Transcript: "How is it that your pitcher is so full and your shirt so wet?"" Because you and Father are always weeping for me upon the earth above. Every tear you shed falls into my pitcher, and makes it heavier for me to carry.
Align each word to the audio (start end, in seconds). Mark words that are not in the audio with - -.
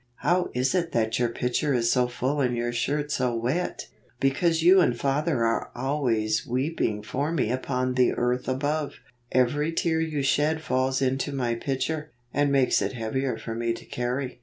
"How 0.21 0.49
is 0.55 0.73
it 0.73 0.93
that 0.93 1.19
your 1.19 1.29
pitcher 1.29 1.75
is 1.75 1.91
so 1.91 2.07
full 2.07 2.41
and 2.41 2.57
your 2.57 2.73
shirt 2.73 3.11
so 3.11 3.35
wet?"" 3.35 3.85
Because 4.19 4.63
you 4.63 4.81
and 4.81 4.97
Father 4.99 5.45
are 5.45 5.69
always 5.75 6.43
weeping 6.47 7.03
for 7.03 7.31
me 7.31 7.51
upon 7.51 7.93
the 7.93 8.13
earth 8.13 8.47
above. 8.47 8.95
Every 9.31 9.71
tear 9.71 10.01
you 10.01 10.23
shed 10.23 10.61
falls 10.63 11.03
into 11.03 11.31
my 11.31 11.53
pitcher, 11.53 12.09
and 12.33 12.51
makes 12.51 12.81
it 12.81 12.93
heavier 12.93 13.37
for 13.37 13.53
me 13.53 13.73
to 13.73 13.85
carry. 13.85 14.39